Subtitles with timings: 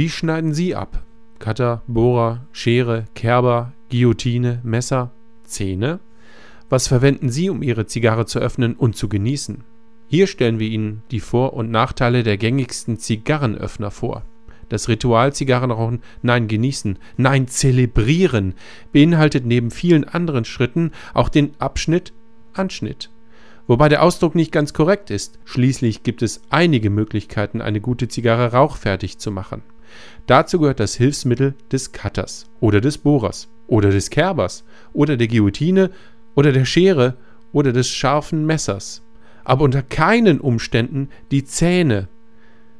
[0.00, 1.02] Wie schneiden Sie ab?
[1.40, 5.10] Cutter, Bohrer, Schere, Kerber, Guillotine, Messer,
[5.44, 6.00] Zähne?
[6.70, 9.62] Was verwenden Sie, um Ihre Zigarre zu öffnen und zu genießen?
[10.08, 14.24] Hier stellen wir Ihnen die Vor- und Nachteile der gängigsten Zigarrenöffner vor.
[14.70, 18.54] Das Ritual Zigarrenrauchen, nein genießen, nein zelebrieren,
[18.92, 22.14] beinhaltet neben vielen anderen Schritten auch den Abschnitt
[22.54, 23.10] Anschnitt.
[23.66, 25.38] Wobei der Ausdruck nicht ganz korrekt ist.
[25.44, 29.60] Schließlich gibt es einige Möglichkeiten, eine gute Zigarre rauchfertig zu machen.
[30.26, 35.90] Dazu gehört das Hilfsmittel des Cutters oder des Bohrers oder des Kerbers oder der Guillotine
[36.34, 37.16] oder der Schere
[37.52, 39.02] oder des scharfen Messers.
[39.44, 42.08] Aber unter keinen Umständen die Zähne.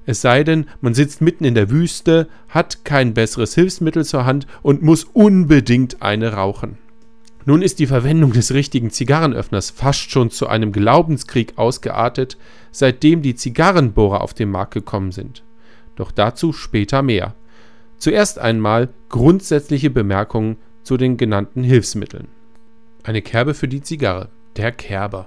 [0.07, 4.47] Es sei denn, man sitzt mitten in der Wüste, hat kein besseres Hilfsmittel zur Hand
[4.63, 6.79] und muss unbedingt eine rauchen.
[7.47, 12.37] Nun ist die Verwendung des richtigen Zigarrenöffners fast schon zu einem Glaubenskrieg ausgeartet,
[12.71, 15.43] seitdem die Zigarrenbohrer auf den Markt gekommen sind.
[16.01, 17.35] Doch dazu später mehr.
[17.99, 22.29] Zuerst einmal grundsätzliche Bemerkungen zu den genannten Hilfsmitteln.
[23.03, 25.27] Eine Kerbe für die Zigarre, der Kerber.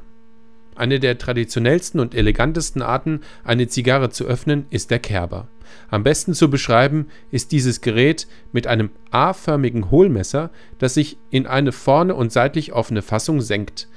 [0.73, 5.47] Eine der traditionellsten und elegantesten Arten, eine Zigarre zu öffnen, ist der Kerber.
[5.91, 10.49] Am besten zu beschreiben ist dieses Gerät mit einem A-förmigen Hohlmesser,
[10.79, 13.87] das sich in eine vorne und seitlich offene Fassung senkt.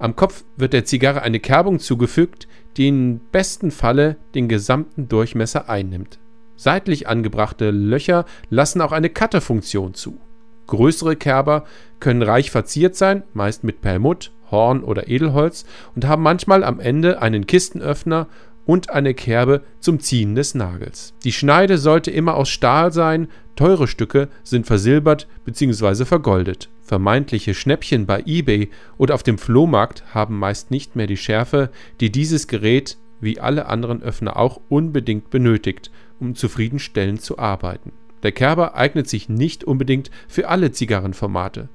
[0.00, 5.68] Am Kopf wird der Zigarre eine Kerbung zugefügt, die im besten Falle den gesamten Durchmesser
[5.68, 6.18] einnimmt.
[6.56, 10.20] Seitlich angebrachte Löcher lassen auch eine Cutterfunktion zu.
[10.66, 11.64] Größere Kerber
[12.00, 17.20] können reich verziert sein, meist mit Perlmutt, Horn oder Edelholz und haben manchmal am Ende
[17.20, 18.28] einen Kistenöffner
[18.66, 21.12] und eine Kerbe zum Ziehen des Nagels.
[21.24, 26.04] Die Schneide sollte immer aus Stahl sein, teure Stücke sind versilbert bzw.
[26.04, 26.68] vergoldet.
[26.82, 32.10] Vermeintliche Schnäppchen bei eBay oder auf dem Flohmarkt haben meist nicht mehr die Schärfe, die
[32.10, 37.92] dieses Gerät wie alle anderen Öffner auch unbedingt benötigt, um zufriedenstellend zu arbeiten.
[38.22, 41.68] Der Kerber eignet sich nicht unbedingt für alle Zigarrenformate.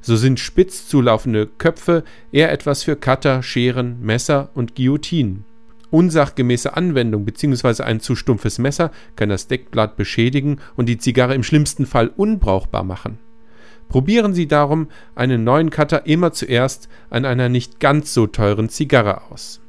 [0.00, 5.44] So sind spitz zulaufende Köpfe eher etwas für Cutter, Scheren, Messer und Guillotinen.
[5.90, 7.82] Unsachgemäße Anwendung bzw.
[7.82, 12.84] ein zu stumpfes Messer kann das Deckblatt beschädigen und die Zigarre im schlimmsten Fall unbrauchbar
[12.84, 13.18] machen.
[13.88, 19.30] Probieren Sie darum einen neuen Cutter immer zuerst an einer nicht ganz so teuren Zigarre
[19.30, 19.60] aus.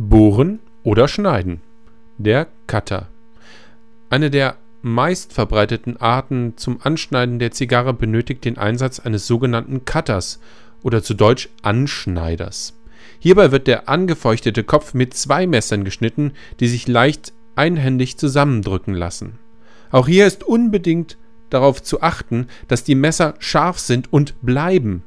[0.00, 1.60] Bohren oder Schneiden.
[2.18, 3.08] Der Cutter.
[4.10, 10.38] Eine der meistverbreiteten Arten zum Anschneiden der Zigarre benötigt den Einsatz eines sogenannten Cutters
[10.84, 12.74] oder zu Deutsch Anschneiders.
[13.18, 16.30] Hierbei wird der angefeuchtete Kopf mit zwei Messern geschnitten,
[16.60, 19.40] die sich leicht einhändig zusammendrücken lassen.
[19.90, 21.16] Auch hier ist unbedingt
[21.50, 25.02] darauf zu achten, dass die Messer scharf sind und bleiben.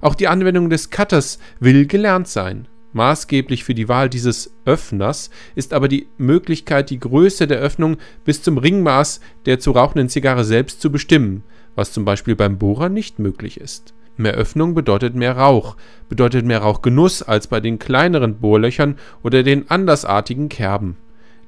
[0.00, 2.68] Auch die Anwendung des Cutters will gelernt sein.
[2.96, 8.40] Maßgeblich für die Wahl dieses Öffners ist aber die Möglichkeit, die Größe der Öffnung bis
[8.40, 11.42] zum Ringmaß der zu rauchenden Zigarre selbst zu bestimmen,
[11.74, 13.92] was zum Beispiel beim Bohrer nicht möglich ist.
[14.16, 15.76] Mehr Öffnung bedeutet mehr Rauch,
[16.08, 20.96] bedeutet mehr Rauchgenuss als bei den kleineren Bohrlöchern oder den andersartigen Kerben.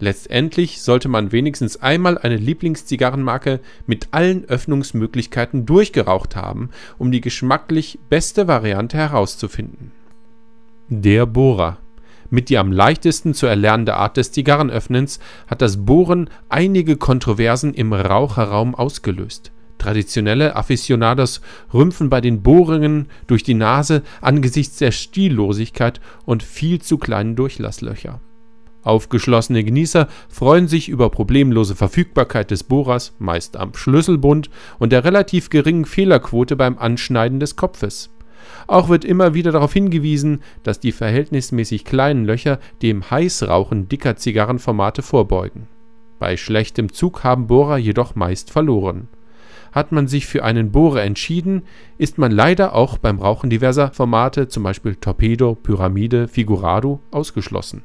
[0.00, 7.98] Letztendlich sollte man wenigstens einmal eine Lieblingszigarrenmarke mit allen Öffnungsmöglichkeiten durchgeraucht haben, um die geschmacklich
[8.10, 9.92] beste Variante herauszufinden.
[10.90, 11.76] Der Bohrer.
[12.30, 17.92] Mit die am leichtesten zu erlernende Art des Zigarrenöffnens hat das Bohren einige Kontroversen im
[17.92, 19.52] Raucherraum ausgelöst.
[19.76, 21.42] Traditionelle Aficionados
[21.74, 28.20] rümpfen bei den Bohrungen durch die Nase angesichts der Stillosigkeit und viel zu kleinen Durchlasslöcher.
[28.82, 34.48] Aufgeschlossene Genießer freuen sich über problemlose Verfügbarkeit des Bohrers, meist am Schlüsselbund,
[34.78, 38.08] und der relativ geringen Fehlerquote beim Anschneiden des Kopfes.
[38.66, 45.02] Auch wird immer wieder darauf hingewiesen, dass die verhältnismäßig kleinen Löcher dem Heißrauchen dicker Zigarrenformate
[45.02, 45.66] vorbeugen.
[46.18, 49.08] Bei schlechtem Zug haben Bohrer jedoch meist verloren.
[49.72, 51.62] Hat man sich für einen Bohrer entschieden,
[51.98, 57.82] ist man leider auch beim Rauchen diverser Formate, zum Beispiel Torpedo, Pyramide, Figurado, ausgeschlossen.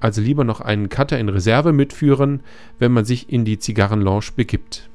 [0.00, 2.40] Also lieber noch einen Cutter in Reserve mitführen,
[2.78, 4.88] wenn man sich in die Zigarrenlounge begibt.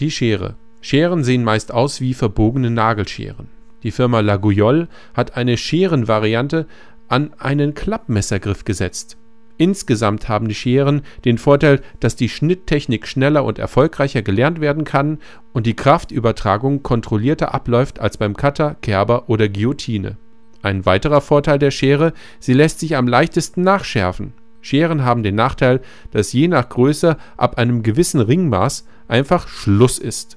[0.00, 0.56] Die Schere.
[0.80, 3.48] Scheren sehen meist aus wie verbogene Nagelscheren.
[3.86, 6.66] Die Firma Laguiole hat eine Scherenvariante
[7.06, 9.16] an einen Klappmessergriff gesetzt.
[9.58, 15.20] Insgesamt haben die Scheren den Vorteil, dass die Schnitttechnik schneller und erfolgreicher gelernt werden kann
[15.52, 20.16] und die Kraftübertragung kontrollierter abläuft als beim Cutter, Kerber oder Guillotine.
[20.62, 24.32] Ein weiterer Vorteil der Schere, sie lässt sich am leichtesten nachschärfen.
[24.62, 25.80] Scheren haben den Nachteil,
[26.10, 30.35] dass je nach Größe ab einem gewissen Ringmaß einfach Schluss ist.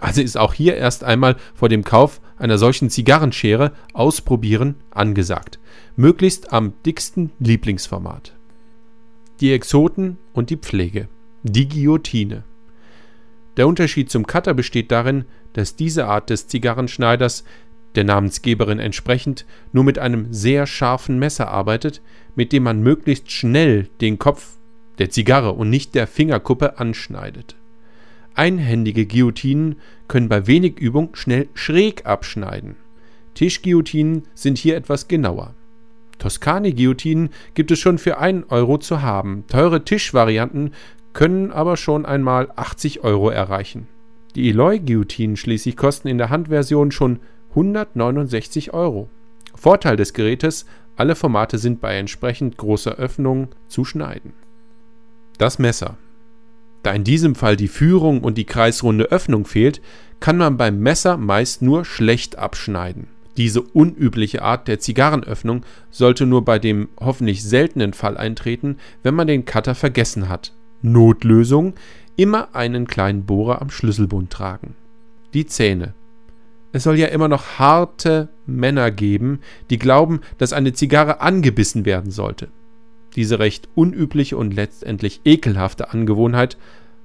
[0.00, 5.58] Also ist auch hier erst einmal vor dem Kauf einer solchen Zigarrenschere ausprobieren angesagt.
[5.94, 8.32] Möglichst am dicksten Lieblingsformat.
[9.40, 11.08] Die Exoten und die Pflege.
[11.42, 12.44] Die Guillotine.
[13.58, 17.44] Der Unterschied zum Cutter besteht darin, dass diese Art des Zigarrenschneiders,
[17.94, 22.00] der Namensgeberin entsprechend, nur mit einem sehr scharfen Messer arbeitet,
[22.34, 24.56] mit dem man möglichst schnell den Kopf
[24.98, 27.56] der Zigarre und nicht der Fingerkuppe anschneidet.
[28.34, 29.76] Einhändige Guillotinen
[30.08, 32.76] können bei wenig Übung schnell schräg abschneiden.
[33.34, 35.54] Tischguillotinen sind hier etwas genauer.
[36.18, 39.44] Toskani-Guillotinen gibt es schon für 1 Euro zu haben.
[39.48, 40.74] Teure Tischvarianten
[41.12, 43.88] können aber schon einmal 80 Euro erreichen.
[44.34, 47.18] Die Eloy-Guillotinen schließlich kosten in der Handversion schon
[47.50, 49.08] 169 Euro.
[49.54, 50.66] Vorteil des Gerätes,
[50.96, 54.34] alle Formate sind bei entsprechend großer Öffnung zu schneiden.
[55.38, 55.96] Das Messer.
[56.82, 59.80] Da in diesem Fall die Führung und die kreisrunde Öffnung fehlt,
[60.18, 63.08] kann man beim Messer meist nur schlecht abschneiden.
[63.36, 69.26] Diese unübliche Art der Zigarrenöffnung sollte nur bei dem hoffentlich seltenen Fall eintreten, wenn man
[69.26, 70.52] den Cutter vergessen hat.
[70.82, 71.74] Notlösung:
[72.16, 74.74] immer einen kleinen Bohrer am Schlüsselbund tragen.
[75.32, 75.94] Die Zähne.
[76.72, 79.40] Es soll ja immer noch harte Männer geben,
[79.70, 82.48] die glauben, dass eine Zigarre angebissen werden sollte.
[83.16, 86.56] Diese recht unübliche und letztendlich ekelhafte Angewohnheit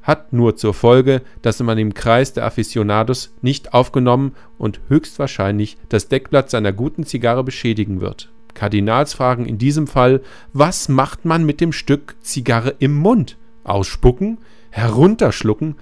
[0.04, 6.08] hat nur zur Folge, dass man im Kreis der Aficionados nicht aufgenommen und höchstwahrscheinlich das
[6.08, 8.30] Deckblatt seiner guten Zigarre beschädigen wird.
[8.54, 10.22] Kardinalsfragen in diesem Fall:
[10.54, 13.38] Was macht man mit dem Stück Zigarre im Mund?
[13.64, 14.38] Ausspucken?
[14.70, 15.76] Herunterschlucken?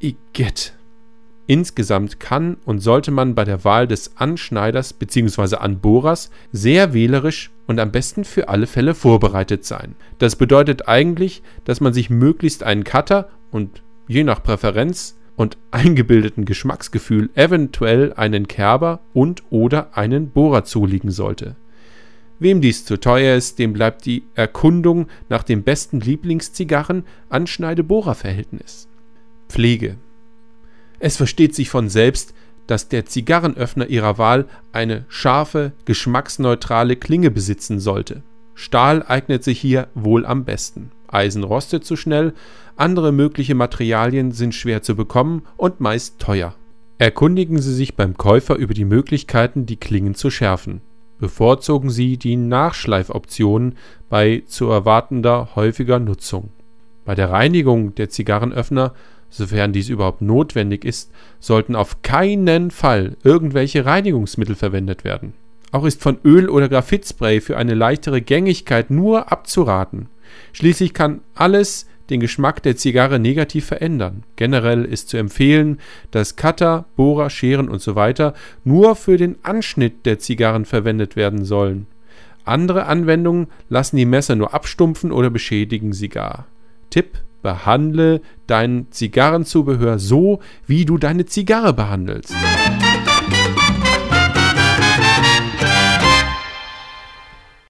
[0.00, 0.75] Igitt.
[1.46, 5.56] Insgesamt kann und sollte man bei der Wahl des Anschneiders bzw.
[5.56, 9.94] Anbohrers sehr wählerisch und am besten für alle Fälle vorbereitet sein.
[10.18, 16.46] Das bedeutet eigentlich, dass man sich möglichst einen Cutter und je nach Präferenz und eingebildeten
[16.46, 21.54] Geschmacksgefühl eventuell einen Kerber und oder einen Bohrer zulegen sollte.
[22.38, 28.88] Wem dies zu teuer ist, dem bleibt die Erkundung nach dem besten Lieblingszigarren Anschneide-Bohrer-Verhältnis.
[29.48, 29.96] Pflege
[30.98, 32.34] es versteht sich von selbst,
[32.66, 38.22] dass der Zigarrenöffner Ihrer Wahl eine scharfe, geschmacksneutrale Klinge besitzen sollte.
[38.54, 40.90] Stahl eignet sich hier wohl am besten.
[41.08, 42.32] Eisen rostet zu schnell,
[42.76, 46.54] andere mögliche Materialien sind schwer zu bekommen und meist teuer.
[46.98, 50.80] Erkundigen Sie sich beim Käufer über die Möglichkeiten, die Klingen zu schärfen.
[51.18, 53.76] Bevorzugen Sie die Nachschleifoptionen
[54.08, 56.50] bei zu erwartender häufiger Nutzung.
[57.04, 58.94] Bei der Reinigung der Zigarrenöffner
[59.30, 65.34] sofern dies überhaupt notwendig ist, sollten auf keinen Fall irgendwelche Reinigungsmittel verwendet werden.
[65.72, 70.08] Auch ist von Öl oder Graphitspray für eine leichtere Gängigkeit nur abzuraten.
[70.52, 74.22] Schließlich kann alles den Geschmack der Zigarre negativ verändern.
[74.36, 75.80] Generell ist zu empfehlen,
[76.12, 78.14] dass Cutter, Bohrer, Scheren usw.
[78.16, 78.32] So
[78.64, 81.86] nur für den Anschnitt der Zigarren verwendet werden sollen.
[82.44, 86.46] Andere Anwendungen lassen die Messer nur abstumpfen oder beschädigen sie gar.
[86.90, 92.34] Tipp Behandle dein Zigarrenzubehör so, wie du deine Zigarre behandelst.